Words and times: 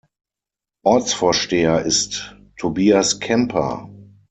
Ortsvorsteher 0.83 1.83
ist 1.83 2.35
Tobias 2.57 3.19
Kemper. 3.19 3.87